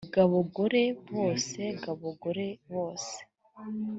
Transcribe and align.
gabo 0.13 0.37
gore 0.55 0.83
bose 1.15 1.61
gabo 1.83 2.07
gore 2.21 2.47
bose 2.71 3.17